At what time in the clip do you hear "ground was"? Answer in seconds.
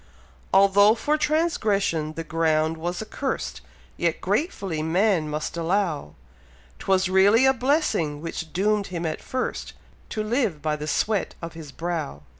2.23-3.03